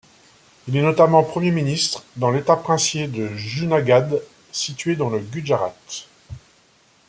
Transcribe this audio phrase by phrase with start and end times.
[0.67, 5.75] Il est notamment Premier ministre dans l'État princier de Junagadh, situé dans le Gujarat.